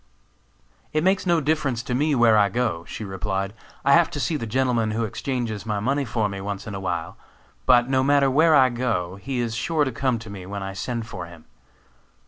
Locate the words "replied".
3.05-3.53